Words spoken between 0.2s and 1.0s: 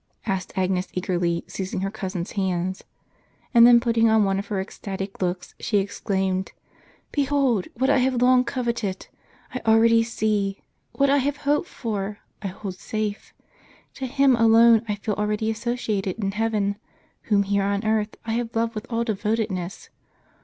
"asked Agnes